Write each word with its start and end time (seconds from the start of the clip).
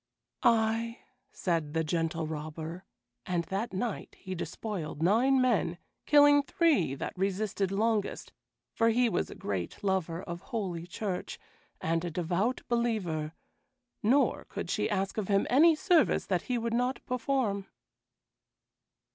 "Ay," 0.41 0.97
said 1.31 1.75
the 1.75 1.83
Gentle 1.83 2.25
Robber, 2.25 2.85
and 3.27 3.43
that 3.43 3.71
night 3.71 4.15
he 4.19 4.33
despoiled 4.33 5.03
nine 5.03 5.39
men, 5.39 5.77
killing 6.07 6.41
three 6.41 6.95
that 6.95 7.13
resisted 7.15 7.71
longest, 7.71 8.33
for 8.73 8.89
he 8.89 9.07
was 9.09 9.29
a 9.29 9.35
great 9.35 9.83
lover 9.83 10.23
of 10.23 10.41
Holy 10.41 10.87
Church, 10.87 11.37
and 11.79 12.03
a 12.03 12.09
devout 12.09 12.61
believer, 12.67 13.33
nor 14.01 14.45
could 14.45 14.71
she 14.71 14.89
ask 14.89 15.19
of 15.19 15.27
him 15.27 15.45
any 15.51 15.75
service 15.75 16.25
that 16.25 16.41
he 16.49 16.57
would 16.57 16.73
not 16.73 17.05
perform. 17.05 17.67